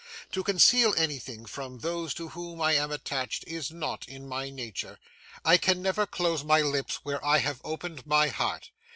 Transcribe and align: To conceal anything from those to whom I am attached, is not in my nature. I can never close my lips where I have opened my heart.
To 0.31 0.41
conceal 0.43 0.95
anything 0.97 1.45
from 1.45 1.77
those 1.77 2.15
to 2.15 2.29
whom 2.29 2.59
I 2.59 2.73
am 2.73 2.91
attached, 2.91 3.43
is 3.45 3.69
not 3.69 4.07
in 4.09 4.27
my 4.27 4.49
nature. 4.49 4.97
I 5.45 5.57
can 5.57 5.79
never 5.83 6.07
close 6.07 6.43
my 6.43 6.61
lips 6.61 6.95
where 7.03 7.23
I 7.23 7.37
have 7.37 7.61
opened 7.63 8.07
my 8.07 8.29
heart. 8.29 8.71